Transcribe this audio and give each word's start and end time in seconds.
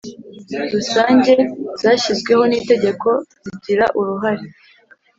Rusange 0.73 1.33
zashyizweho 1.81 2.43
n 2.47 2.51
itegeko 2.59 3.09
zigira 3.43 3.85
uruhare 3.99 4.45